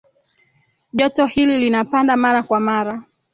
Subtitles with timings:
[0.93, 3.03] joto hili linapanda mara kwa mara